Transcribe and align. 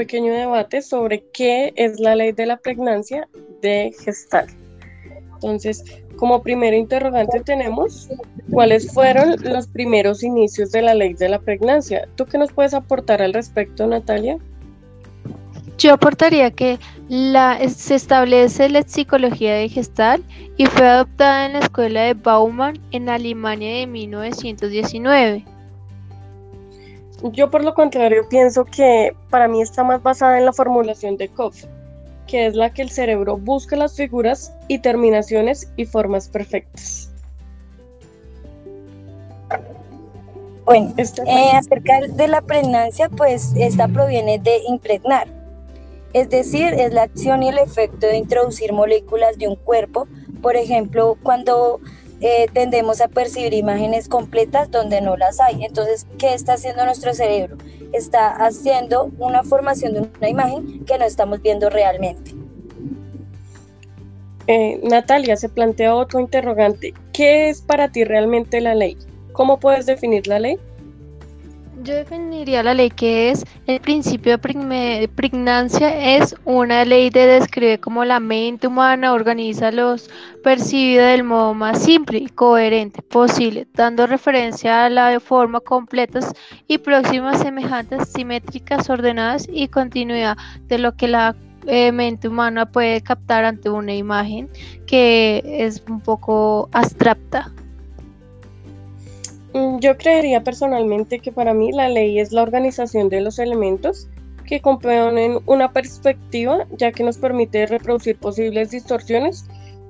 pequeño 0.00 0.32
debate 0.32 0.80
sobre 0.80 1.22
qué 1.30 1.74
es 1.76 2.00
la 2.00 2.14
ley 2.14 2.32
de 2.32 2.46
la 2.46 2.56
pregnancia 2.56 3.28
de 3.60 3.94
gestal. 4.02 4.46
Entonces, 5.34 5.84
como 6.16 6.42
primer 6.42 6.72
interrogante 6.72 7.40
tenemos 7.40 8.08
cuáles 8.50 8.90
fueron 8.94 9.36
los 9.42 9.66
primeros 9.66 10.22
inicios 10.22 10.72
de 10.72 10.80
la 10.80 10.94
ley 10.94 11.12
de 11.12 11.28
la 11.28 11.38
pregnancia. 11.38 12.08
¿Tú 12.16 12.24
qué 12.24 12.38
nos 12.38 12.50
puedes 12.50 12.72
aportar 12.72 13.20
al 13.20 13.34
respecto, 13.34 13.86
Natalia? 13.86 14.38
Yo 15.76 15.92
aportaría 15.92 16.50
que 16.50 16.78
la, 17.10 17.58
se 17.68 17.94
establece 17.94 18.70
la 18.70 18.80
psicología 18.80 19.52
de 19.52 19.68
gestal 19.68 20.24
y 20.56 20.64
fue 20.64 20.88
adoptada 20.88 21.44
en 21.44 21.52
la 21.52 21.58
escuela 21.58 22.04
de 22.04 22.14
Baumann 22.14 22.80
en 22.90 23.10
Alemania 23.10 23.80
de 23.80 23.86
1919. 23.86 25.44
Yo 27.22 27.50
por 27.50 27.62
lo 27.62 27.74
contrario 27.74 28.26
pienso 28.28 28.64
que 28.64 29.14
para 29.28 29.46
mí 29.46 29.60
está 29.60 29.84
más 29.84 30.02
basada 30.02 30.38
en 30.38 30.46
la 30.46 30.52
formulación 30.52 31.16
de 31.16 31.28
Kopf, 31.28 31.64
que 32.26 32.46
es 32.46 32.54
la 32.54 32.72
que 32.72 32.82
el 32.82 32.90
cerebro 32.90 33.36
busca 33.36 33.76
las 33.76 33.94
figuras 33.94 34.52
y 34.68 34.78
terminaciones 34.78 35.70
y 35.76 35.84
formas 35.84 36.28
perfectas. 36.28 37.10
Bueno, 40.64 40.94
eh, 40.96 41.50
acerca 41.52 42.00
de 42.06 42.28
la 42.28 42.42
pregnancia, 42.42 43.08
pues 43.08 43.52
esta 43.56 43.88
proviene 43.88 44.38
de 44.38 44.58
impregnar, 44.68 45.26
es 46.12 46.30
decir, 46.30 46.72
es 46.74 46.92
la 46.92 47.02
acción 47.02 47.42
y 47.42 47.48
el 47.48 47.58
efecto 47.58 48.06
de 48.06 48.16
introducir 48.16 48.72
moléculas 48.72 49.36
de 49.38 49.48
un 49.48 49.56
cuerpo, 49.56 50.06
por 50.40 50.56
ejemplo, 50.56 51.16
cuando 51.22 51.80
eh, 52.20 52.48
tendemos 52.52 53.00
a 53.00 53.08
percibir 53.08 53.54
imágenes 53.54 54.08
completas 54.08 54.70
donde 54.70 55.00
no 55.00 55.16
las 55.16 55.40
hay. 55.40 55.64
Entonces, 55.64 56.06
¿qué 56.18 56.34
está 56.34 56.54
haciendo 56.54 56.84
nuestro 56.84 57.14
cerebro? 57.14 57.56
Está 57.92 58.28
haciendo 58.44 59.10
una 59.18 59.42
formación 59.42 59.94
de 59.94 60.00
una 60.18 60.28
imagen 60.28 60.84
que 60.84 60.98
no 60.98 61.04
estamos 61.04 61.40
viendo 61.40 61.70
realmente. 61.70 62.34
Eh, 64.46 64.80
Natalia, 64.82 65.36
se 65.36 65.48
plantea 65.48 65.94
otro 65.94 66.20
interrogante. 66.20 66.92
¿Qué 67.12 67.48
es 67.48 67.62
para 67.62 67.90
ti 67.90 68.04
realmente 68.04 68.60
la 68.60 68.74
ley? 68.74 68.96
¿Cómo 69.32 69.60
puedes 69.60 69.86
definir 69.86 70.26
la 70.26 70.40
ley? 70.40 70.58
Yo 71.82 71.94
definiría 71.94 72.62
la 72.62 72.74
ley 72.74 72.90
que 72.90 73.30
es 73.30 73.46
el 73.66 73.80
principio 73.80 74.36
de 74.36 75.08
pregnancia, 75.14 76.16
es 76.16 76.36
una 76.44 76.84
ley 76.84 77.10
que 77.10 77.26
describe 77.26 77.80
cómo 77.80 78.04
la 78.04 78.20
mente 78.20 78.66
humana 78.66 79.14
organiza 79.14 79.72
los 79.72 80.10
percibidos 80.44 81.06
del 81.06 81.24
modo 81.24 81.54
más 81.54 81.82
simple 81.82 82.18
y 82.18 82.28
coherente 82.28 83.00
posible, 83.00 83.66
dando 83.72 84.06
referencia 84.06 84.84
a 84.84 84.90
la 84.90 85.20
forma 85.20 85.60
completas 85.60 86.34
y 86.68 86.76
próximas 86.76 87.40
semejantes, 87.40 88.10
simétricas, 88.10 88.90
ordenadas 88.90 89.48
y 89.50 89.68
continuidad 89.68 90.36
de 90.68 90.78
lo 90.78 90.94
que 90.96 91.08
la 91.08 91.34
eh, 91.66 91.92
mente 91.92 92.28
humana 92.28 92.70
puede 92.70 93.00
captar 93.00 93.46
ante 93.46 93.70
una 93.70 93.94
imagen 93.94 94.50
que 94.86 95.42
es 95.44 95.82
un 95.88 96.00
poco 96.00 96.68
abstracta. 96.72 97.50
Mm, 99.52 99.78
yo 99.78 99.96
creería 99.96 100.44
personalmente 100.44 101.18
que 101.18 101.32
para 101.32 101.54
mí 101.54 101.72
la 101.72 101.88
ley 101.88 102.20
es 102.20 102.32
la 102.32 102.42
organización 102.42 103.08
de 103.08 103.20
los 103.20 103.38
elementos 103.38 104.08
que 104.46 104.60
componen 104.60 105.38
una 105.46 105.72
perspectiva, 105.72 106.66
ya 106.76 106.92
que 106.92 107.04
nos 107.04 107.18
permite 107.18 107.66
reproducir 107.66 108.18
posibles 108.18 108.70
distorsiones 108.70 109.46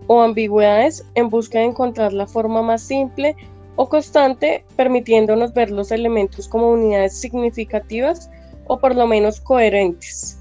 o 0.06 0.22
ambigüedades 0.22 1.04
en 1.14 1.28
busca 1.28 1.58
de 1.58 1.66
encontrar 1.66 2.12
la 2.12 2.26
forma 2.26 2.62
más 2.62 2.82
simple 2.82 3.36
o 3.76 3.88
constante, 3.88 4.64
permitiéndonos 4.76 5.54
ver 5.54 5.70
los 5.70 5.90
elementos 5.90 6.48
como 6.48 6.70
unidades 6.72 7.18
significativas 7.18 8.30
o 8.66 8.78
por 8.78 8.94
lo 8.94 9.06
menos 9.06 9.40
coherentes. 9.40 10.38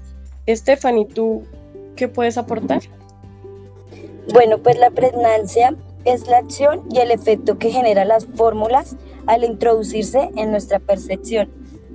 Stephanie, 0.48 1.06
¿tú 1.06 1.44
qué 1.96 2.08
puedes 2.08 2.36
aportar? 2.36 2.82
Bueno, 4.32 4.58
pues 4.58 4.78
la 4.78 4.90
pregnancia 4.90 5.74
es 6.04 6.26
la 6.26 6.38
acción 6.38 6.82
y 6.90 6.98
el 6.98 7.10
efecto 7.10 7.58
que 7.58 7.70
genera 7.70 8.04
las 8.04 8.26
fórmulas 8.26 8.96
al 9.26 9.44
introducirse 9.44 10.30
en 10.36 10.50
nuestra 10.50 10.78
percepción. 10.78 11.50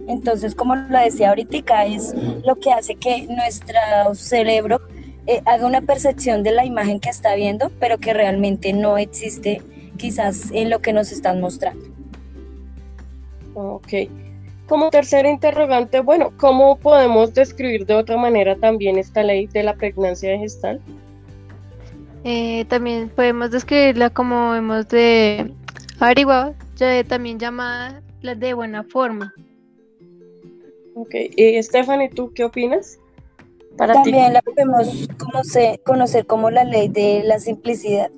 Entonces, 0.08 0.54
como 0.54 0.76
lo 0.76 1.00
decía 1.00 1.30
ahorita, 1.30 1.86
es 1.86 2.14
lo 2.46 2.56
que 2.58 2.72
hace 2.72 2.96
que 2.96 3.28
nuestro 3.28 3.80
cerebro 4.14 4.82
eh, 5.28 5.42
haga 5.46 5.66
una 5.66 5.82
percepción 5.82 6.44
de 6.44 6.52
la 6.52 6.66
imagen 6.66 7.00
que 7.00 7.10
está 7.10 7.36
viendo, 7.36 7.72
pero 7.80 7.98
que 7.98 8.14
realmente 8.14 8.74
no 8.74 8.98
existe 8.98 9.62
quizás 9.98 10.52
en 10.52 10.70
lo 10.70 10.80
que 10.80 10.94
nos 10.94 11.12
están 11.12 11.42
mostrando. 11.42 11.84
Ok. 13.56 13.88
Como 14.68 14.90
tercer 14.90 15.26
interrogante, 15.26 16.00
bueno, 16.02 16.32
¿cómo 16.38 16.78
podemos 16.78 17.34
describir 17.34 17.86
de 17.86 17.96
otra 17.96 18.18
manera 18.18 18.56
también 18.56 18.98
esta 18.98 19.24
ley 19.24 19.48
de 19.48 19.64
la 19.64 19.76
pregnancia 19.76 20.32
de 20.32 20.40
gestal? 20.40 20.82
Eh, 22.28 22.66
también 22.70 23.10
podemos 23.10 23.52
describirla 23.52 24.10
como 24.10 24.56
hemos 24.56 24.88
de 24.88 25.54
averiguado, 26.00 26.56
ya 26.76 27.04
también 27.04 27.38
llamada 27.38 28.02
la 28.22 28.34
de 28.34 28.56
buena 28.56 28.84
forma. 28.84 29.32
Ok, 30.96 31.14
y 31.38 31.62
Stephanie, 31.62 32.10
¿tú 32.10 32.32
qué 32.34 32.46
opinas? 32.46 32.98
también 33.78 34.34
la 34.34 34.42
podemos 34.42 35.08
conocer, 35.84 36.26
como 36.26 36.50
la 36.50 36.64
ley 36.64 36.88
de 36.88 37.22
la 37.26 37.40
simplicidad. 37.40 38.10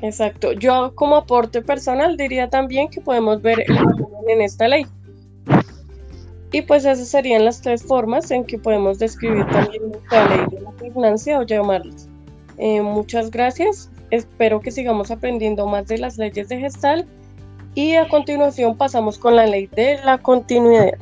Exacto. 0.00 0.52
Yo 0.52 0.92
como 0.94 1.16
aporte 1.16 1.62
personal 1.62 2.16
diría 2.16 2.48
también 2.48 2.88
que 2.88 3.00
podemos 3.00 3.42
ver 3.42 3.60
el 3.62 3.76
en 4.28 4.40
esta 4.40 4.68
ley. 4.68 4.86
Y 6.52 6.62
pues 6.62 6.84
esas 6.84 7.08
serían 7.08 7.44
las 7.44 7.60
tres 7.60 7.82
formas 7.82 8.30
en 8.30 8.44
que 8.44 8.56
podemos 8.56 9.00
describir 9.00 9.46
también 9.46 9.82
la 10.12 10.28
ley 10.28 10.46
de 10.52 10.60
la 10.60 10.70
pregnancia 10.72 11.40
o 11.40 11.42
llamarlas. 11.42 12.11
Eh, 12.58 12.82
muchas 12.82 13.30
gracias. 13.30 13.90
Espero 14.10 14.60
que 14.60 14.70
sigamos 14.70 15.10
aprendiendo 15.10 15.66
más 15.66 15.86
de 15.88 15.98
las 15.98 16.18
leyes 16.18 16.48
de 16.48 16.58
gestal. 16.58 17.06
Y 17.74 17.94
a 17.94 18.08
continuación 18.08 18.76
pasamos 18.76 19.18
con 19.18 19.36
la 19.36 19.46
ley 19.46 19.66
de 19.66 19.98
la 20.04 20.18
continuidad. 20.18 20.98